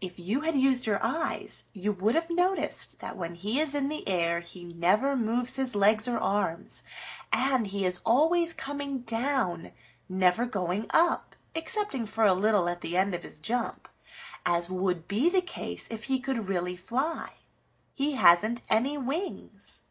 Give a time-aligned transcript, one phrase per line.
[0.00, 3.88] If you had used your eyes you would have noticed that when he is in
[3.88, 6.82] the air he never moves his legs or arms,
[7.32, 9.70] and he is always coming down,
[10.08, 13.88] never going up, excepting for a little at the end of his jump,
[14.44, 17.34] as would be the case if he could really fly.
[17.94, 19.82] He hasn't any wings."